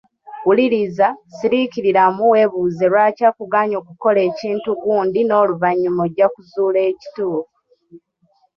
[0.45, 1.07] Wuliriza,
[1.37, 7.53] siriikiriramu weebuuze lwaki akugaanyi okukola ekintu gundi n'oluvanyuma ojja kuzuula ekituufu.